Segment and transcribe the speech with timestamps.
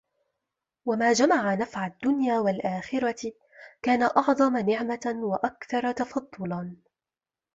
[0.85, 3.31] وَمَا جَمَعَ نَفْعَ الدُّنْيَا وَالْآخِرَةِ
[3.81, 6.75] كَانَ أَعْظَمَ نِعْمَةً وَأَكْثَرَ تَفَضُّلًا